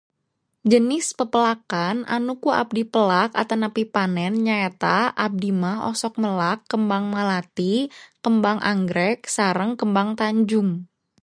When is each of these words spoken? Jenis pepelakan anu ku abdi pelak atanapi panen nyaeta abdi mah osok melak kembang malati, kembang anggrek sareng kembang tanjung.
Jenis 0.71 1.07
pepelakan 1.19 1.97
anu 2.15 2.33
ku 2.43 2.49
abdi 2.61 2.81
pelak 2.93 3.29
atanapi 3.41 3.83
panen 3.93 4.33
nyaeta 4.47 4.97
abdi 5.25 5.49
mah 5.61 5.77
osok 5.91 6.13
melak 6.23 6.59
kembang 6.71 7.05
malati, 7.15 7.73
kembang 8.25 8.57
anggrek 8.71 9.19
sareng 9.35 9.71
kembang 9.79 10.09
tanjung. 10.19 10.69